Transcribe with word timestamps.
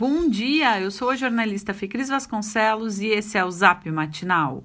Bom 0.00 0.28
dia, 0.28 0.80
eu 0.80 0.92
sou 0.92 1.10
a 1.10 1.16
jornalista 1.16 1.74
Fecris 1.74 2.08
Vasconcelos 2.08 3.00
e 3.00 3.08
esse 3.08 3.36
é 3.36 3.44
o 3.44 3.50
Zap 3.50 3.90
Matinal. 3.90 4.62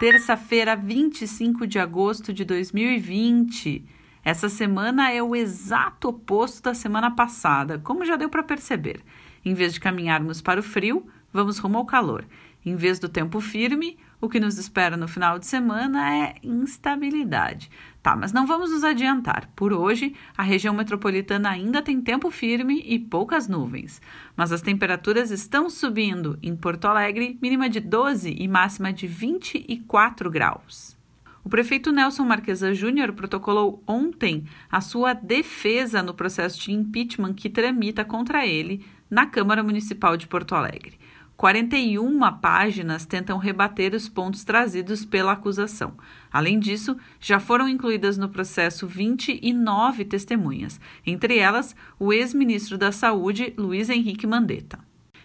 Terça-feira, 0.00 0.74
25 0.74 1.66
de 1.66 1.78
agosto 1.78 2.32
de 2.32 2.42
2020. 2.42 3.84
Essa 4.24 4.48
semana 4.48 5.12
é 5.12 5.22
o 5.22 5.36
exato 5.36 6.08
oposto 6.08 6.62
da 6.62 6.72
semana 6.72 7.10
passada, 7.10 7.80
como 7.80 8.06
já 8.06 8.16
deu 8.16 8.30
para 8.30 8.42
perceber. 8.42 9.02
Em 9.44 9.52
vez 9.52 9.74
de 9.74 9.80
caminharmos 9.80 10.40
para 10.40 10.60
o 10.60 10.62
frio, 10.62 11.06
vamos 11.30 11.58
rumo 11.58 11.76
ao 11.76 11.84
calor. 11.84 12.24
Em 12.64 12.74
vez 12.74 12.98
do 12.98 13.10
tempo 13.10 13.42
firme, 13.42 13.98
o 14.22 14.28
que 14.28 14.38
nos 14.38 14.56
espera 14.56 14.96
no 14.96 15.08
final 15.08 15.36
de 15.36 15.46
semana 15.46 16.14
é 16.14 16.36
instabilidade. 16.44 17.68
Tá, 18.00 18.14
mas 18.14 18.32
não 18.32 18.46
vamos 18.46 18.70
nos 18.70 18.84
adiantar. 18.84 19.50
Por 19.56 19.72
hoje, 19.72 20.14
a 20.38 20.44
região 20.44 20.72
metropolitana 20.72 21.50
ainda 21.50 21.82
tem 21.82 22.00
tempo 22.00 22.30
firme 22.30 22.84
e 22.86 23.00
poucas 23.00 23.48
nuvens. 23.48 24.00
Mas 24.36 24.52
as 24.52 24.62
temperaturas 24.62 25.32
estão 25.32 25.68
subindo. 25.68 26.38
Em 26.40 26.54
Porto 26.54 26.84
Alegre, 26.84 27.36
mínima 27.42 27.68
de 27.68 27.80
12 27.80 28.36
e 28.38 28.46
máxima 28.46 28.92
de 28.92 29.08
24 29.08 30.30
graus. 30.30 30.96
O 31.44 31.48
prefeito 31.48 31.90
Nelson 31.90 32.24
Marquesa 32.24 32.72
Júnior 32.72 33.12
protocolou 33.14 33.82
ontem 33.84 34.44
a 34.70 34.80
sua 34.80 35.14
defesa 35.14 36.00
no 36.00 36.14
processo 36.14 36.60
de 36.60 36.70
impeachment 36.70 37.34
que 37.34 37.50
tramita 37.50 38.04
contra 38.04 38.46
ele 38.46 38.86
na 39.10 39.26
Câmara 39.26 39.64
Municipal 39.64 40.16
de 40.16 40.28
Porto 40.28 40.54
Alegre. 40.54 40.96
41 41.42 42.20
páginas 42.40 43.04
tentam 43.04 43.36
rebater 43.36 43.96
os 43.96 44.08
pontos 44.08 44.44
trazidos 44.44 45.04
pela 45.04 45.32
acusação. 45.32 45.94
Além 46.32 46.60
disso, 46.60 46.96
já 47.18 47.40
foram 47.40 47.68
incluídas 47.68 48.16
no 48.16 48.28
processo 48.28 48.86
29 48.86 50.04
testemunhas, 50.04 50.80
entre 51.04 51.38
elas 51.38 51.74
o 51.98 52.12
ex-ministro 52.12 52.78
da 52.78 52.92
Saúde, 52.92 53.52
Luiz 53.58 53.90
Henrique 53.90 54.24
Mandetta. 54.24 54.78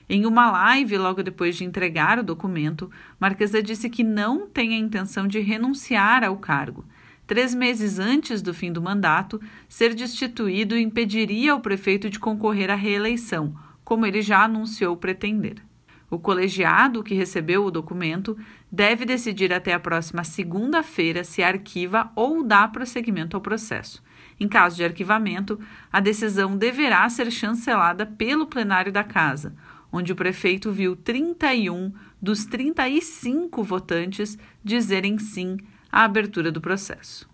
Em 0.09 0.25
uma 0.25 0.49
live, 0.49 0.97
logo 0.97 1.21
depois 1.21 1.55
de 1.55 1.65
entregar 1.65 2.17
o 2.17 2.23
documento, 2.23 2.89
Marquesa 3.19 3.61
disse 3.61 3.87
que 3.87 4.03
não 4.03 4.47
tem 4.47 4.73
a 4.73 4.79
intenção 4.79 5.27
de 5.27 5.39
renunciar 5.39 6.23
ao 6.23 6.37
cargo. 6.37 6.83
Três 7.27 7.53
meses 7.53 7.99
antes 7.99 8.41
do 8.41 8.55
fim 8.55 8.71
do 8.71 8.81
mandato, 8.81 9.39
ser 9.69 9.93
destituído 9.93 10.75
impediria 10.75 11.53
o 11.53 11.61
prefeito 11.61 12.09
de 12.09 12.17
concorrer 12.17 12.71
à 12.71 12.75
reeleição, 12.75 13.53
como 13.83 14.03
ele 14.03 14.23
já 14.23 14.43
anunciou 14.43 14.97
pretender. 14.97 15.66
O 16.09 16.17
colegiado 16.17 17.03
que 17.03 17.13
recebeu 17.13 17.65
o 17.65 17.71
documento 17.71 18.37
deve 18.71 19.05
decidir 19.05 19.51
até 19.51 19.73
a 19.73 19.79
próxima 19.79 20.23
segunda-feira 20.23 21.23
se 21.23 21.43
arquiva 21.43 22.11
ou 22.15 22.43
dá 22.43 22.65
prosseguimento 22.67 23.35
ao 23.35 23.41
processo. 23.41 24.01
Em 24.39 24.47
caso 24.47 24.77
de 24.77 24.85
arquivamento, 24.85 25.59
a 25.91 25.99
decisão 25.99 26.55
deverá 26.55 27.09
ser 27.09 27.29
chancelada 27.29 28.05
pelo 28.05 28.47
plenário 28.47 28.91
da 28.91 29.03
Casa, 29.03 29.53
onde 29.91 30.13
o 30.13 30.15
prefeito 30.15 30.71
viu 30.71 30.95
31 30.95 31.91
dos 32.21 32.45
35 32.45 33.61
votantes 33.63 34.37
dizerem 34.63 35.17
sim 35.17 35.57
à 35.91 36.03
abertura 36.03 36.51
do 36.51 36.61
processo. 36.61 37.29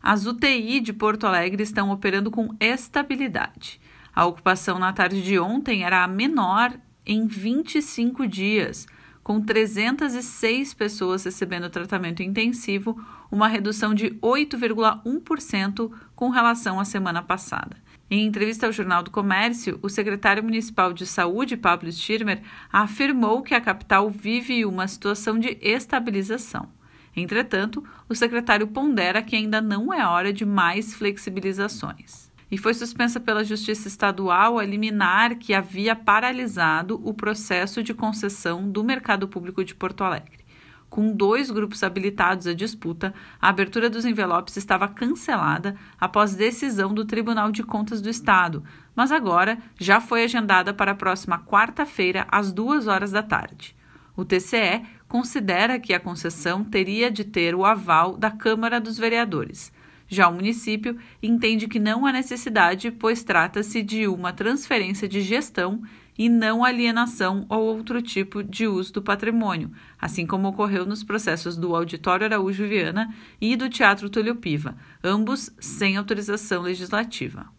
As 0.00 0.26
UTI 0.26 0.80
de 0.80 0.92
Porto 0.92 1.26
Alegre 1.26 1.64
estão 1.64 1.90
operando 1.90 2.30
com 2.30 2.54
estabilidade. 2.60 3.80
A 4.14 4.24
ocupação 4.24 4.78
na 4.78 4.92
tarde 4.92 5.22
de 5.22 5.38
ontem 5.38 5.82
era 5.82 6.04
a 6.04 6.08
menor 6.08 6.72
em 7.06 7.26
25 7.26 8.26
dias, 8.26 8.86
com 9.22 9.40
306 9.40 10.74
pessoas 10.74 11.24
recebendo 11.24 11.70
tratamento 11.70 12.22
intensivo, 12.22 13.00
uma 13.30 13.48
redução 13.48 13.94
de 13.94 14.10
8,1% 14.22 15.90
com 16.14 16.30
relação 16.30 16.78
à 16.80 16.84
semana 16.84 17.22
passada. 17.22 17.76
Em 18.08 18.24
entrevista 18.24 18.66
ao 18.66 18.72
Jornal 18.72 19.02
do 19.02 19.10
Comércio, 19.10 19.78
o 19.82 19.88
secretário 19.88 20.42
municipal 20.42 20.92
de 20.92 21.06
saúde, 21.06 21.56
Pablo 21.56 21.90
Stirmer, 21.90 22.40
afirmou 22.72 23.42
que 23.42 23.54
a 23.54 23.60
capital 23.60 24.08
vive 24.08 24.64
uma 24.64 24.86
situação 24.86 25.38
de 25.38 25.58
estabilização. 25.60 26.68
Entretanto, 27.16 27.82
o 28.08 28.14
secretário 28.14 28.68
pondera 28.68 29.22
que 29.22 29.34
ainda 29.34 29.60
não 29.60 29.92
é 29.92 30.06
hora 30.06 30.32
de 30.32 30.44
mais 30.44 30.94
flexibilizações 30.94 32.26
e 32.50 32.56
foi 32.56 32.74
suspensa 32.74 33.18
pela 33.18 33.44
Justiça 33.44 33.88
Estadual 33.88 34.58
a 34.58 34.64
liminar 34.64 35.36
que 35.36 35.54
havia 35.54 35.96
paralisado 35.96 37.00
o 37.04 37.12
processo 37.12 37.82
de 37.82 37.92
concessão 37.92 38.70
do 38.70 38.84
mercado 38.84 39.26
público 39.26 39.64
de 39.64 39.74
Porto 39.74 40.04
Alegre. 40.04 40.46
Com 40.88 41.12
dois 41.12 41.50
grupos 41.50 41.82
habilitados 41.82 42.46
à 42.46 42.54
disputa, 42.54 43.12
a 43.40 43.48
abertura 43.48 43.90
dos 43.90 44.04
envelopes 44.04 44.56
estava 44.56 44.86
cancelada 44.88 45.76
após 46.00 46.34
decisão 46.34 46.94
do 46.94 47.04
Tribunal 47.04 47.50
de 47.50 47.64
Contas 47.64 48.00
do 48.00 48.08
Estado, 48.08 48.62
mas 48.94 49.10
agora 49.10 49.58
já 49.78 50.00
foi 50.00 50.24
agendada 50.24 50.72
para 50.72 50.92
a 50.92 50.94
próxima 50.94 51.38
quarta-feira, 51.40 52.26
às 52.30 52.52
duas 52.52 52.86
horas 52.86 53.10
da 53.10 53.22
tarde. 53.22 53.74
O 54.16 54.24
TCE 54.24 54.86
considera 55.08 55.78
que 55.78 55.92
a 55.92 56.00
concessão 56.00 56.64
teria 56.64 57.10
de 57.10 57.24
ter 57.24 57.54
o 57.54 57.64
aval 57.66 58.16
da 58.16 58.30
Câmara 58.30 58.80
dos 58.80 58.96
Vereadores. 58.96 59.70
Já 60.08 60.28
o 60.28 60.34
município 60.34 60.96
entende 61.22 61.66
que 61.66 61.78
não 61.78 62.06
há 62.06 62.12
necessidade, 62.12 62.90
pois 62.90 63.24
trata-se 63.24 63.82
de 63.82 64.06
uma 64.06 64.32
transferência 64.32 65.08
de 65.08 65.20
gestão 65.20 65.82
e 66.18 66.28
não 66.28 66.64
alienação 66.64 67.44
ou 67.48 67.62
outro 67.62 68.00
tipo 68.00 68.42
de 68.42 68.66
uso 68.66 68.94
do 68.94 69.02
patrimônio, 69.02 69.70
assim 70.00 70.26
como 70.26 70.48
ocorreu 70.48 70.86
nos 70.86 71.04
processos 71.04 71.56
do 71.56 71.74
Auditório 71.74 72.24
Araújo 72.24 72.66
Viana 72.66 73.14
e 73.40 73.56
do 73.56 73.68
Teatro 73.68 74.08
Túlio 74.08 74.36
Piva, 74.36 74.76
ambos 75.04 75.50
sem 75.58 75.96
autorização 75.96 76.62
legislativa 76.62 77.55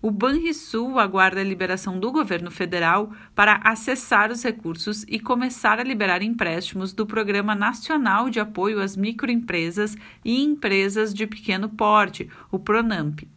o 0.00 0.10
Banrisul 0.10 0.98
aguarda 0.98 1.40
a 1.40 1.44
liberação 1.44 1.98
do 1.98 2.12
governo 2.12 2.50
federal 2.50 3.12
para 3.34 3.60
acessar 3.64 4.30
os 4.30 4.42
recursos 4.42 5.04
e 5.08 5.18
começar 5.18 5.80
a 5.80 5.84
liberar 5.84 6.22
empréstimos 6.22 6.92
do 6.92 7.04
Programa 7.04 7.54
Nacional 7.54 8.30
de 8.30 8.38
Apoio 8.38 8.80
às 8.80 8.96
Microempresas 8.96 9.96
e 10.24 10.40
Empresas 10.42 11.12
de 11.12 11.26
Pequeno 11.26 11.68
Porte, 11.68 12.30
o 12.50 12.58
PRONAMP. 12.58 13.28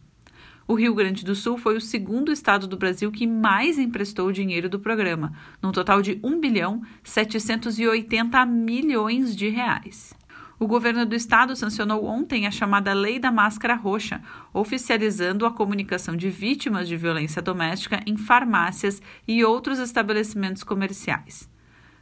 O 0.68 0.74
Rio 0.74 0.94
Grande 0.94 1.24
do 1.24 1.34
Sul 1.34 1.58
foi 1.58 1.76
o 1.76 1.80
segundo 1.80 2.30
estado 2.30 2.68
do 2.68 2.76
Brasil 2.76 3.10
que 3.10 3.26
mais 3.26 3.78
emprestou 3.78 4.30
dinheiro 4.30 4.68
do 4.68 4.78
programa, 4.78 5.32
num 5.60 5.72
total 5.72 6.00
de 6.00 6.20
1 6.22 6.40
bilhão 6.40 6.82
780 7.02 8.46
milhões 8.46 9.34
de 9.34 9.48
reais. 9.48 10.14
O 10.62 10.66
governo 10.68 11.04
do 11.04 11.16
estado 11.16 11.56
sancionou 11.56 12.04
ontem 12.04 12.46
a 12.46 12.50
chamada 12.52 12.92
Lei 12.92 13.18
da 13.18 13.32
Máscara 13.32 13.74
Roxa, 13.74 14.22
oficializando 14.54 15.44
a 15.44 15.50
comunicação 15.50 16.16
de 16.16 16.30
vítimas 16.30 16.86
de 16.86 16.96
violência 16.96 17.42
doméstica 17.42 18.00
em 18.06 18.16
farmácias 18.16 19.02
e 19.26 19.44
outros 19.44 19.80
estabelecimentos 19.80 20.62
comerciais. 20.62 21.50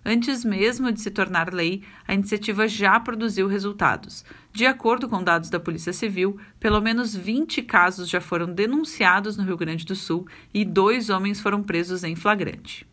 Antes 0.04 0.44
mesmo 0.44 0.93
de 0.93 1.00
se 1.00 1.10
tornar 1.10 1.54
lei, 1.54 1.82
a 2.06 2.12
iniciativa 2.12 2.69
já 2.69 3.00
produziu 3.00 3.48
resultados. 3.48 4.26
De 4.53 4.66
acordo 4.66 5.09
com 5.09 5.25
dados 5.25 5.48
da 5.48 5.59
Polícia 5.59 5.94
Civil, 5.94 6.38
pelo 6.60 6.82
menos 6.82 7.16
20 7.16 7.62
casos 7.62 8.10
já 8.10 8.21
foram 8.21 8.53
denunciados 8.53 9.38
no 9.38 9.44
Rio 9.44 9.56
Grande 9.56 9.87
do 9.87 9.97
Sul 9.97 10.27
e 10.53 10.66
dois 10.66 11.09
homens 11.09 11.41
foram 11.41 11.62
presos 11.62 12.04
em 12.04 12.15
flagrante. 12.15 12.87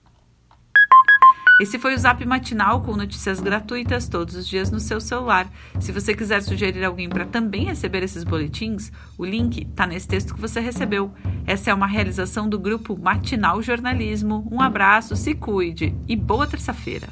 Esse 1.59 1.79
foi 1.79 1.95
o 1.95 1.97
Zap 1.97 2.23
Matinal 2.23 2.81
com 2.83 2.95
notícias 2.95 3.39
gratuitas 3.39 4.07
todos 4.07 4.35
os 4.35 4.47
dias 4.47 4.69
no 4.69 4.79
seu 4.79 5.01
celular. 5.01 5.49
Se 5.79 5.91
você 5.91 6.13
quiser 6.13 6.43
sugerir 6.43 6.85
alguém 6.85 7.09
para 7.09 7.25
também 7.25 7.65
receber 7.65 8.03
esses 8.03 8.23
boletins, 8.23 8.91
o 9.17 9.25
link 9.25 9.63
está 9.63 9.87
nesse 9.87 10.07
texto 10.07 10.35
que 10.35 10.41
você 10.41 10.59
recebeu. 10.59 11.11
Essa 11.47 11.71
é 11.71 11.73
uma 11.73 11.87
realização 11.87 12.47
do 12.47 12.59
grupo 12.59 12.95
Matinal 12.95 13.59
Jornalismo. 13.63 14.47
Um 14.51 14.61
abraço, 14.61 15.15
se 15.15 15.33
cuide 15.33 15.95
e 16.07 16.15
boa 16.15 16.45
terça-feira. 16.45 17.07